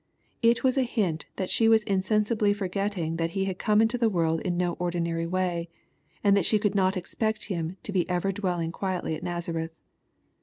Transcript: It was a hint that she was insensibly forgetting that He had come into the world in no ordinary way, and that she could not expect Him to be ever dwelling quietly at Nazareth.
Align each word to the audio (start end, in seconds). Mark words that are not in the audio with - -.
It 0.41 0.63
was 0.63 0.79
a 0.79 0.81
hint 0.81 1.27
that 1.35 1.51
she 1.51 1.69
was 1.69 1.83
insensibly 1.83 2.53
forgetting 2.53 3.17
that 3.17 3.29
He 3.37 3.45
had 3.45 3.59
come 3.59 3.83
into 3.83 3.99
the 3.99 4.09
world 4.09 4.41
in 4.41 4.57
no 4.57 4.73
ordinary 4.79 5.27
way, 5.27 5.69
and 6.23 6.35
that 6.35 6.43
she 6.43 6.57
could 6.57 6.73
not 6.73 6.97
expect 6.97 7.43
Him 7.53 7.77
to 7.83 7.91
be 7.91 8.09
ever 8.09 8.31
dwelling 8.31 8.71
quietly 8.71 9.15
at 9.15 9.21
Nazareth. 9.21 9.75